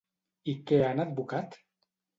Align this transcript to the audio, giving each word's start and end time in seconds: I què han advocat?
I 0.53 0.55
què 0.71 0.81
han 0.87 1.05
advocat? 1.07 1.63